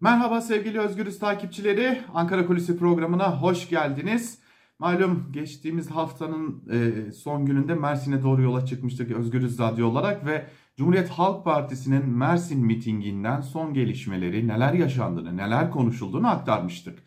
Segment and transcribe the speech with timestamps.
[0.00, 2.00] Merhaba sevgili Özgürüz takipçileri.
[2.14, 4.38] Ankara Kulisi programına hoş geldiniz.
[4.78, 10.46] Malum geçtiğimiz haftanın e, son gününde Mersin'e doğru yola çıkmıştık Özgürüz Radyo olarak ve
[10.76, 16.98] Cumhuriyet Halk Partisi'nin Mersin mitinginden son gelişmeleri, neler yaşandığını, neler konuşulduğunu aktarmıştık.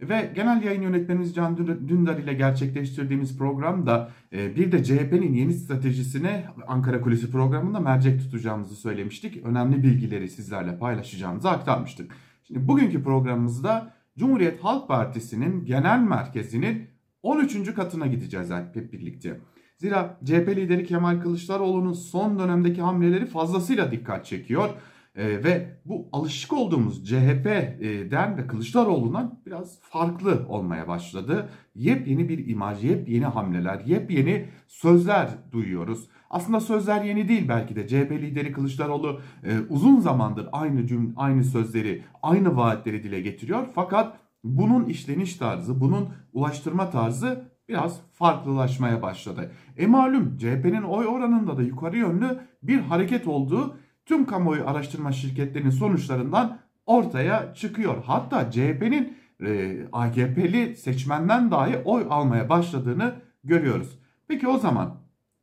[0.00, 1.56] Ve genel yayın yönetmenimiz Can
[1.88, 8.76] Dündar ile gerçekleştirdiğimiz programda e, bir de CHP'nin yeni stratejisine Ankara Kulisi programında mercek tutacağımızı
[8.76, 9.46] söylemiştik.
[9.46, 12.12] Önemli bilgileri sizlerle paylaşacağımızı aktarmıştık.
[12.48, 16.88] Şimdi bugünkü programımızda Cumhuriyet Halk Partisi'nin genel merkezinin
[17.22, 17.74] 13.
[17.74, 19.40] katına gideceğiz hep birlikte.
[19.76, 24.70] Zira CHP lideri Kemal Kılıçdaroğlu'nun son dönemdeki hamleleri fazlasıyla dikkat çekiyor.
[25.18, 31.48] E, ve bu alışık olduğumuz CHP'den ve Kılıçdaroğlu'ndan biraz farklı olmaya başladı.
[31.74, 36.08] Yepyeni bir imaj, yepyeni hamleler, yepyeni sözler duyuyoruz.
[36.30, 37.88] Aslında sözler yeni değil belki de.
[37.88, 43.66] CHP lideri Kılıçdaroğlu e, uzun zamandır aynı cümle, aynı sözleri, aynı vaatleri dile getiriyor.
[43.74, 49.50] Fakat bunun işleniş tarzı, bunun ulaştırma tarzı biraz farklılaşmaya başladı.
[49.76, 53.76] E malum CHP'nin oy oranında da yukarı yönlü bir hareket olduğu
[54.08, 58.04] tüm kamuoyu araştırma şirketlerinin sonuçlarından ortaya çıkıyor.
[58.04, 63.98] Hatta CHP'nin e, AKP'li seçmenden dahi oy almaya başladığını görüyoruz.
[64.28, 64.94] Peki o zaman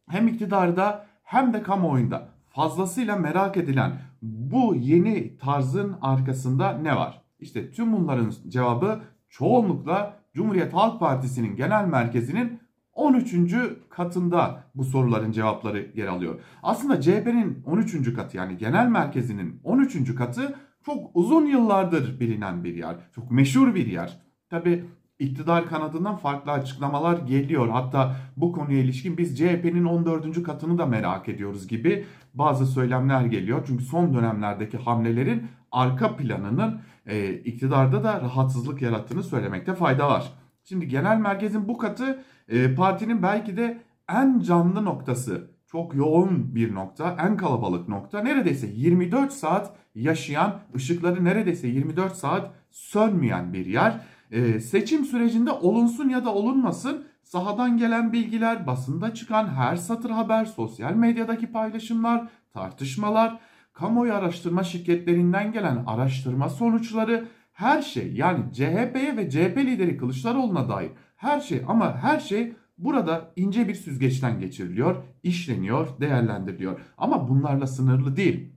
[0.10, 3.92] hem iktidarda hem de kamuoyunda fazlasıyla merak edilen
[4.22, 7.22] bu yeni tarzın arkasında ne var?
[7.40, 12.60] İşte tüm bunların cevabı çoğunlukla Cumhuriyet Halk Partisi'nin genel merkezinin
[12.96, 13.56] 13.
[13.90, 16.40] katında bu soruların cevapları yer alıyor.
[16.64, 18.14] Aslında CHP'nin 13.
[18.14, 20.16] katı yani genel merkezinin 13.
[20.16, 22.96] katı çok uzun yıllardır bilinen bir yer.
[23.16, 24.18] Çok meşhur bir yer.
[24.50, 24.86] Tabi
[25.20, 27.70] iktidar kanadından farklı açıklamalar geliyor.
[27.70, 30.44] Hatta bu konuya ilişkin biz CHP'nin 14.
[30.44, 33.64] katını da merak ediyoruz gibi bazı söylemler geliyor.
[33.68, 40.32] Çünkü son dönemlerdeki hamlelerin arka planının e, iktidarda da rahatsızlık yarattığını söylemekte fayda var.
[40.70, 46.76] Şimdi genel merkezin bu katı e, partinin belki de en canlı noktası, çok yoğun bir
[46.76, 48.22] nokta, en kalabalık nokta.
[48.22, 54.02] Neredeyse 24 saat yaşayan, ışıkları neredeyse 24 saat sönmeyen bir yer.
[54.32, 60.46] E, seçim sürecinde olunsun ya da olunmasın sahadan gelen bilgiler, basında çıkan her satır haber,
[60.46, 63.40] sosyal medyadaki paylaşımlar, tartışmalar,
[63.74, 70.92] kamuoyu araştırma şirketlerinden gelen araştırma sonuçları her şey yani CHP'ye ve CHP lideri Kılıçdaroğlu'na dair
[71.16, 76.80] her şey ama her şey burada ince bir süzgeçten geçiriliyor, işleniyor, değerlendiriliyor.
[76.98, 78.52] Ama bunlarla sınırlı değil.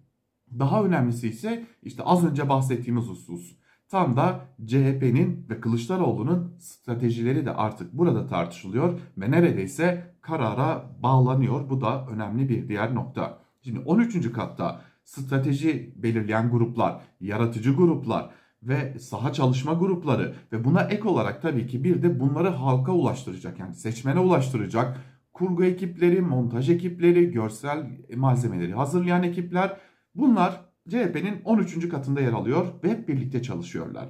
[0.58, 3.56] Daha önemlisi ise işte az önce bahsettiğimiz husus.
[3.88, 11.70] Tam da CHP'nin ve Kılıçdaroğlu'nun stratejileri de artık burada tartışılıyor ve neredeyse karara bağlanıyor.
[11.70, 13.38] Bu da önemli bir diğer nokta.
[13.62, 14.32] Şimdi 13.
[14.32, 18.30] katta strateji belirleyen gruplar, yaratıcı gruplar,
[18.62, 23.58] ve saha çalışma grupları ve buna ek olarak tabii ki bir de bunları halka ulaştıracak
[23.58, 24.98] yani seçmene ulaştıracak
[25.32, 27.86] kurgu ekipleri, montaj ekipleri, görsel
[28.16, 29.76] malzemeleri hazırlayan ekipler
[30.14, 31.88] bunlar CHP'nin 13.
[31.88, 34.08] katında yer alıyor ve hep birlikte çalışıyorlar.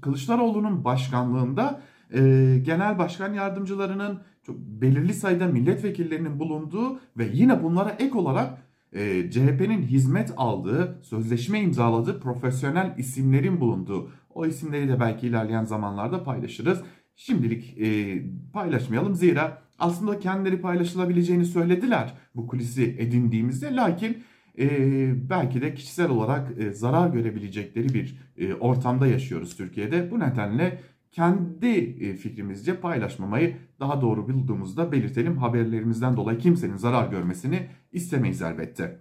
[0.00, 1.80] Kılıçdaroğlu'nun başkanlığında
[2.14, 2.20] e,
[2.62, 8.58] genel başkan yardımcılarının çok belirli sayıda milletvekillerinin bulunduğu ve yine bunlara ek olarak
[8.94, 16.24] e, CHP'nin hizmet aldığı, sözleşme imzaladığı profesyonel isimlerin bulunduğu o isimleri de belki ilerleyen zamanlarda
[16.24, 16.82] paylaşırız.
[17.16, 18.22] Şimdilik e,
[18.52, 24.24] paylaşmayalım zira aslında kendileri paylaşılabileceğini söylediler bu kulisi edindiğimizde lakin
[24.58, 30.10] e, belki de kişisel olarak e, zarar görebilecekleri bir e, ortamda yaşıyoruz Türkiye'de.
[30.10, 30.80] Bu nedenle
[31.12, 35.38] kendi e, fikrimizce paylaşmamayı daha doğru bulduğumuzda belirtelim.
[35.38, 38.98] Haberlerimizden dolayı kimsenin zarar görmesini istemeyiz elbette.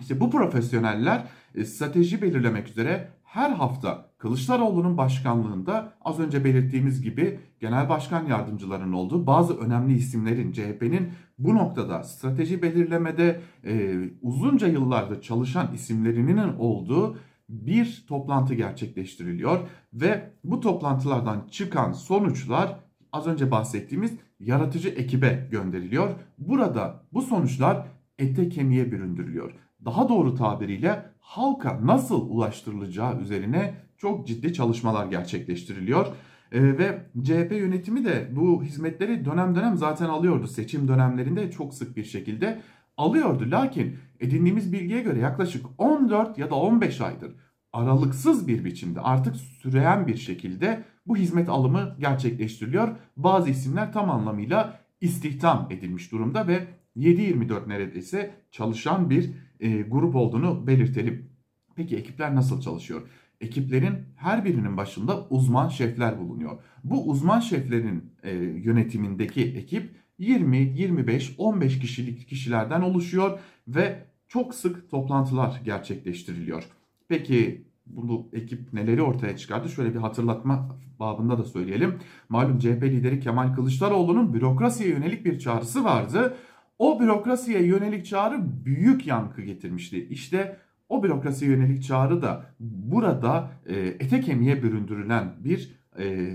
[0.00, 1.24] İşte bu profesyoneller
[1.54, 8.92] e, strateji belirlemek üzere her hafta Kılıçdaroğlu'nun başkanlığında az önce belirttiğimiz gibi genel başkan yardımcılarının
[8.92, 11.08] olduğu bazı önemli isimlerin CHP'nin
[11.38, 17.18] bu noktada strateji belirlemede e, uzunca yıllardır çalışan isimlerinin olduğu
[17.48, 19.58] bir toplantı gerçekleştiriliyor
[19.92, 22.80] ve bu toplantılardan çıkan sonuçlar
[23.12, 26.10] az önce bahsettiğimiz yaratıcı ekibe gönderiliyor.
[26.38, 27.86] Burada bu sonuçlar
[28.18, 29.52] ete kemiğe büründürülüyor.
[29.84, 36.06] Daha doğru tabiriyle halka nasıl ulaştırılacağı üzerine çok ciddi çalışmalar gerçekleştiriliyor.
[36.52, 40.46] Ee, ve CHP yönetimi de bu hizmetleri dönem dönem zaten alıyordu.
[40.46, 42.60] Seçim dönemlerinde çok sık bir şekilde
[42.96, 43.44] alıyordu.
[43.50, 47.32] Lakin edindiğimiz bilgiye göre yaklaşık 14 ya da 15 aydır
[47.76, 52.96] aralıksız bir biçimde artık süreyen bir şekilde bu hizmet alımı gerçekleştiriliyor.
[53.16, 56.66] Bazı isimler tam anlamıyla istihdam edilmiş durumda ve
[56.96, 61.30] 7-24 neredeyse çalışan bir e, grup olduğunu belirtelim.
[61.76, 63.02] Peki ekipler nasıl çalışıyor?
[63.40, 66.58] ekiplerin her birinin başında uzman şefler bulunuyor.
[66.84, 73.38] Bu uzman şeflerin e, yönetimindeki ekip 20, 25, 15 kişilik kişilerden oluşuyor
[73.68, 76.64] ve çok sık toplantılar gerçekleştiriliyor.
[77.08, 79.68] Peki bu ekip neleri ortaya çıkardı?
[79.68, 81.98] Şöyle bir hatırlatma babında da söyleyelim.
[82.28, 86.36] Malum CHP lideri Kemal Kılıçdaroğlu'nun bürokrasiye yönelik bir çağrısı vardı.
[86.78, 90.06] O bürokrasiye yönelik çağrı büyük yankı getirmişti.
[90.10, 90.56] İşte
[90.88, 96.34] o bürokrasiye yönelik çağrı da burada e, ete kemiğe büründürülen bir e,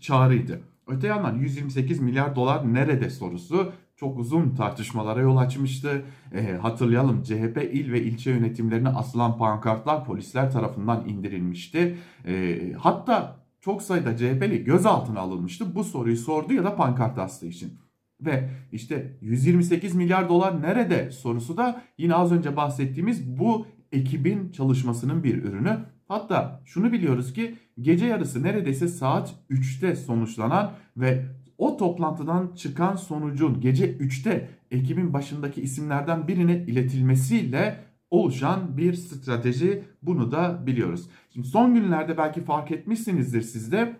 [0.00, 0.60] çağrıydı.
[0.86, 6.02] Öte yandan 128 milyar dolar nerede sorusu çok uzun tartışmalara yol açmıştı.
[6.34, 11.96] E, hatırlayalım CHP il ve ilçe yönetimlerine asılan pankartlar polisler tarafından indirilmişti.
[12.26, 17.78] E, hatta çok sayıda CHP'li gözaltına alınmıştı bu soruyu sordu ya da pankart astığı için.
[18.24, 25.24] Ve işte 128 milyar dolar nerede sorusu da yine az önce bahsettiğimiz bu ekibin çalışmasının
[25.24, 25.78] bir ürünü.
[26.08, 31.24] Hatta şunu biliyoruz ki gece yarısı neredeyse saat 3'te sonuçlanan ve
[31.58, 40.32] o toplantıdan çıkan sonucun gece 3'te ekibin başındaki isimlerden birine iletilmesiyle oluşan bir strateji bunu
[40.32, 41.08] da biliyoruz.
[41.30, 43.96] Şimdi son günlerde belki fark etmişsinizdir sizde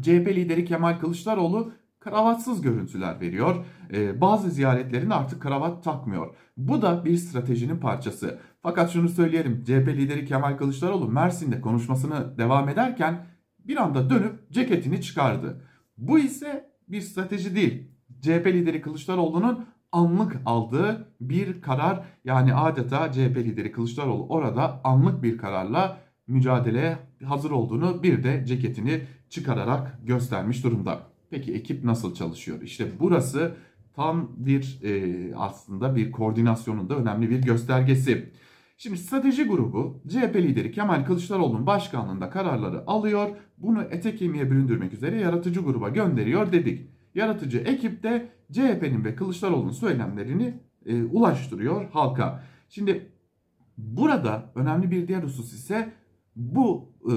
[0.00, 1.72] CHP lideri Kemal Kılıçdaroğlu
[2.04, 3.64] kravatsız görüntüler veriyor.
[3.92, 6.34] Ee, bazı ziyaretlerinde artık kravat takmıyor.
[6.56, 8.38] Bu da bir stratejinin parçası.
[8.62, 9.64] Fakat şunu söyleyelim.
[9.64, 13.26] CHP lideri Kemal Kılıçdaroğlu Mersin'de konuşmasını devam ederken
[13.58, 15.64] bir anda dönüp ceketini çıkardı.
[15.98, 17.90] Bu ise bir strateji değil.
[18.20, 25.38] CHP lideri Kılıçdaroğlu'nun anlık aldığı bir karar yani adeta CHP lideri Kılıçdaroğlu orada anlık bir
[25.38, 31.11] kararla mücadeleye hazır olduğunu bir de ceketini çıkararak göstermiş durumda.
[31.32, 32.62] Peki ekip nasıl çalışıyor?
[32.62, 33.54] İşte burası
[33.94, 38.32] tam bir e, aslında bir koordinasyonun da önemli bir göstergesi.
[38.76, 43.28] Şimdi strateji grubu CHP lideri Kemal Kılıçdaroğlu'nun başkanlığında kararları alıyor.
[43.58, 46.90] Bunu ete kemiğe büründürmek üzere yaratıcı gruba gönderiyor dedik.
[47.14, 50.54] Yaratıcı ekip de CHP'nin ve Kılıçdaroğlu'nun söylemlerini
[50.86, 52.42] e, ulaştırıyor halka.
[52.68, 53.12] Şimdi
[53.78, 55.92] burada önemli bir diğer husus ise
[56.36, 57.14] bu e,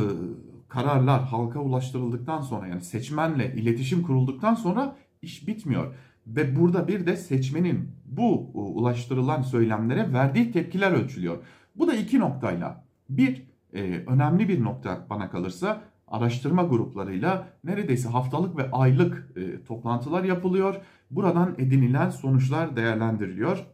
[0.68, 5.94] kararlar halka ulaştırıldıktan sonra yani seçmenle iletişim kurulduktan sonra iş bitmiyor.
[6.28, 11.38] Ve burada bir de seçmenin bu ulaştırılan söylemlere verdiği tepkiler ölçülüyor.
[11.76, 12.84] Bu da iki noktayla.
[13.10, 20.24] Bir e, önemli bir nokta bana kalırsa araştırma gruplarıyla neredeyse haftalık ve aylık e, toplantılar
[20.24, 20.76] yapılıyor.
[21.12, 23.66] Buradan edinilen sonuçlar değerlendiriliyor.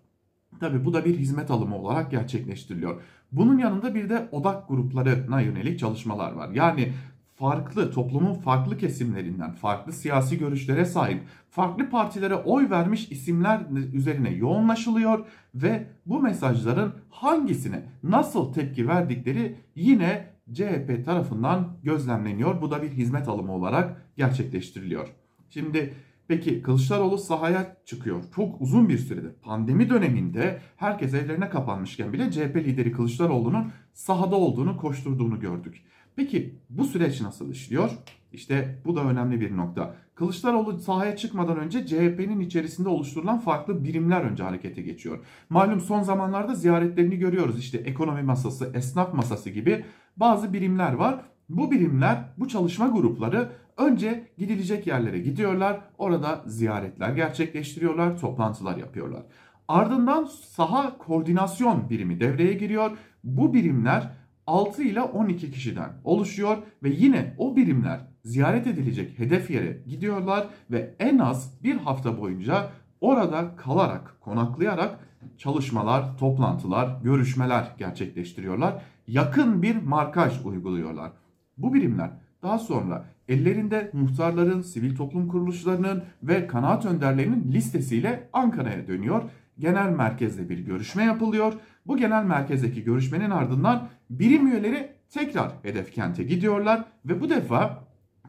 [0.61, 3.01] Tabi bu da bir hizmet alımı olarak gerçekleştiriliyor.
[3.31, 6.49] Bunun yanında bir de odak gruplarına yönelik çalışmalar var.
[6.49, 6.93] Yani
[7.35, 13.61] farklı toplumun farklı kesimlerinden, farklı siyasi görüşlere sahip, farklı partilere oy vermiş isimler
[13.93, 15.25] üzerine yoğunlaşılıyor
[15.55, 22.61] ve bu mesajların hangisine nasıl tepki verdikleri yine CHP tarafından gözlemleniyor.
[22.61, 25.07] Bu da bir hizmet alımı olarak gerçekleştiriliyor.
[25.49, 25.93] Şimdi
[26.31, 28.23] Peki Kılıçdaroğlu sahaya çıkıyor.
[28.35, 34.77] Çok uzun bir süredir pandemi döneminde herkes evlerine kapanmışken bile CHP lideri Kılıçdaroğlu'nun sahada olduğunu,
[34.77, 35.83] koşturduğunu gördük.
[36.15, 37.91] Peki bu süreç nasıl işliyor?
[38.33, 39.95] İşte bu da önemli bir nokta.
[40.15, 45.25] Kılıçdaroğlu sahaya çıkmadan önce CHP'nin içerisinde oluşturulan farklı birimler önce harekete geçiyor.
[45.49, 47.59] Malum son zamanlarda ziyaretlerini görüyoruz.
[47.59, 49.85] İşte ekonomi masası, esnaf masası gibi
[50.17, 51.21] bazı birimler var.
[51.49, 53.51] Bu birimler, bu çalışma grupları
[53.85, 55.81] önce gidilecek yerlere gidiyorlar.
[55.97, 59.23] Orada ziyaretler gerçekleştiriyorlar, toplantılar yapıyorlar.
[59.67, 62.91] Ardından saha koordinasyon birimi devreye giriyor.
[63.23, 64.11] Bu birimler
[64.47, 70.95] 6 ile 12 kişiden oluşuyor ve yine o birimler ziyaret edilecek hedef yere gidiyorlar ve
[70.99, 72.69] en az bir hafta boyunca
[73.01, 74.99] orada kalarak, konaklayarak
[75.37, 78.81] çalışmalar, toplantılar, görüşmeler gerçekleştiriyorlar.
[79.07, 81.11] Yakın bir markaj uyguluyorlar.
[81.57, 82.11] Bu birimler
[82.43, 89.21] daha sonra ellerinde muhtarların, sivil toplum kuruluşlarının ve kanaat önderlerinin listesiyle Ankara'ya dönüyor.
[89.59, 91.53] Genel merkezde bir görüşme yapılıyor.
[91.87, 97.83] Bu genel merkezdeki görüşmenin ardından birim üyeleri tekrar hedef kente gidiyorlar ve bu defa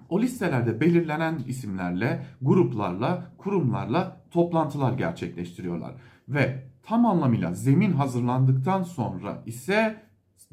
[0.08, 5.94] o listelerde belirlenen isimlerle, gruplarla, kurumlarla toplantılar gerçekleştiriyorlar.
[6.28, 9.96] Ve tam anlamıyla zemin hazırlandıktan sonra ise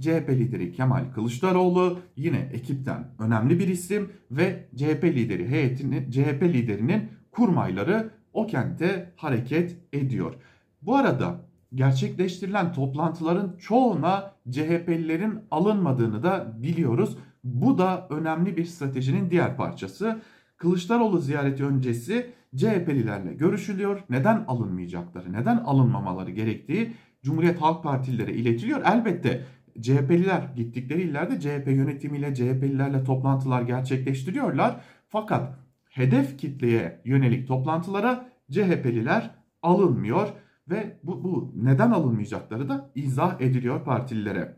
[0.01, 7.09] CHP lideri Kemal Kılıçdaroğlu yine ekipten önemli bir isim ve CHP lideri heyetinin CHP liderinin
[7.31, 10.35] kurmayları o kente hareket ediyor.
[10.81, 11.41] Bu arada
[11.75, 17.17] gerçekleştirilen toplantıların çoğuna CHP'lilerin alınmadığını da biliyoruz.
[17.43, 20.21] Bu da önemli bir stratejinin diğer parçası.
[20.57, 24.03] Kılıçdaroğlu ziyareti öncesi CHP'lilerle görüşülüyor.
[24.09, 28.81] Neden alınmayacakları, neden alınmamaları gerektiği Cumhuriyet Halk Partililere iletiliyor.
[28.85, 29.45] Elbette
[29.81, 34.81] CHP'liler gittikleri illerde CHP yönetimiyle CHP'lilerle toplantılar gerçekleştiriyorlar.
[35.07, 35.59] Fakat
[35.89, 40.27] hedef kitleye yönelik toplantılara CHP'liler alınmıyor
[40.69, 44.55] ve bu, bu neden alınmayacakları da izah ediliyor partililere.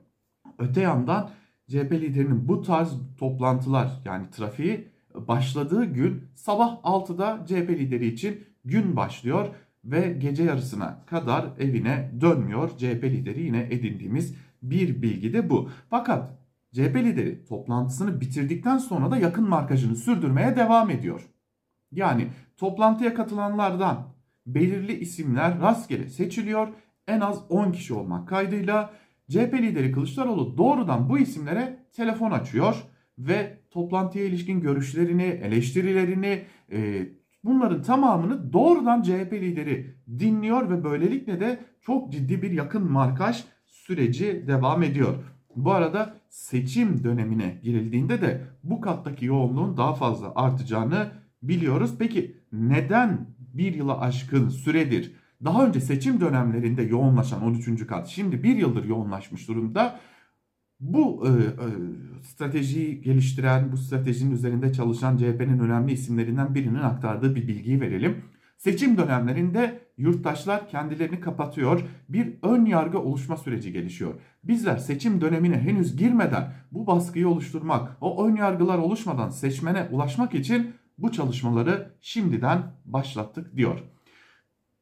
[0.60, 1.30] Öte yandan
[1.68, 8.96] CHP liderinin bu tarz toplantılar yani trafiği başladığı gün sabah 6'da CHP lideri için gün
[8.96, 9.48] başlıyor
[9.86, 12.70] ve gece yarısına kadar evine dönmüyor.
[12.78, 15.70] CHP lideri yine edindiğimiz bir bilgi de bu.
[15.90, 16.30] Fakat
[16.74, 21.30] CHP lideri toplantısını bitirdikten sonra da yakın markajını sürdürmeye devam ediyor.
[21.92, 22.28] Yani
[22.58, 24.08] toplantıya katılanlardan
[24.46, 26.68] belirli isimler rastgele seçiliyor.
[27.08, 28.94] En az 10 kişi olmak kaydıyla
[29.30, 32.84] CHP lideri Kılıçdaroğlu doğrudan bu isimlere telefon açıyor
[33.18, 36.42] ve toplantıya ilişkin görüşlerini, eleştirilerini,
[36.72, 37.08] e,
[37.44, 43.44] bunların tamamını doğrudan CHP lideri dinliyor ve böylelikle de çok ciddi bir yakın markaj
[43.92, 45.16] süreci devam ediyor.
[45.56, 51.12] Bu arada seçim dönemine girildiğinde de bu kattaki yoğunluğun daha fazla artacağını
[51.44, 51.92] biliyoruz.
[52.00, 57.88] Peki neden bir yıla aşkın süredir daha önce seçim dönemlerinde yoğunlaşan 13.
[57.88, 60.00] kat şimdi bir yıldır yoğunlaşmış durumda?
[60.80, 61.68] Bu e, e,
[62.24, 68.16] stratejiyi geliştiren, bu stratejinin üzerinde çalışan CHP'nin önemli isimlerinden birinin aktardığı bir bilgiyi verelim.
[68.64, 74.14] Seçim dönemlerinde yurttaşlar kendilerini kapatıyor, bir ön yargı oluşma süreci gelişiyor.
[74.44, 80.74] Bizler seçim dönemine henüz girmeden bu baskıyı oluşturmak, o ön yargılar oluşmadan seçmene ulaşmak için
[80.98, 83.80] bu çalışmaları şimdiden başlattık diyor.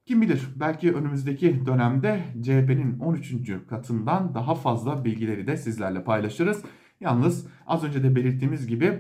[0.06, 3.34] Kim bilir belki önümüzdeki dönemde CHP'nin 13.
[3.70, 6.64] katından daha fazla bilgileri de sizlerle paylaşırız.
[7.00, 9.00] Yalnız az önce de belirttiğimiz gibi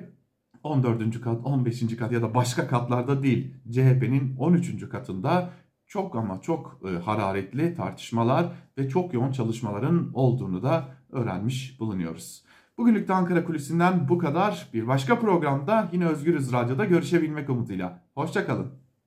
[0.63, 1.22] 14.
[1.22, 1.96] kat, 15.
[1.96, 4.89] kat ya da başka katlarda değil CHP'nin 13.
[4.89, 5.50] katında
[5.88, 12.44] çok ama çok e, hararetli tartışmalar ve çok yoğun çalışmaların olduğunu da öğrenmiş bulunuyoruz.
[12.78, 14.70] Bugünlük de Ankara Kulisi'nden bu kadar.
[14.74, 18.04] Bir başka programda yine Özgürüz Radyo'da görüşebilmek umuduyla.
[18.16, 18.88] Hoşçakalın.